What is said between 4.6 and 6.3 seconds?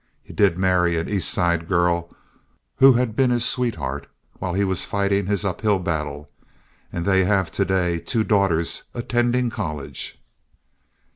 was fighting his uphill battle,